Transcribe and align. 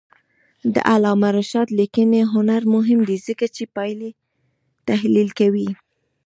د 0.73 0.75
علامه 0.91 1.29
رشاد 1.37 1.67
لیکنی 1.79 2.21
هنر 2.33 2.61
مهم 2.75 2.99
دی 3.09 3.17
ځکه 3.27 3.45
چې 3.55 3.63
پایلې 3.75 4.09
تحلیل 4.87 5.29
کوي. 5.39 5.69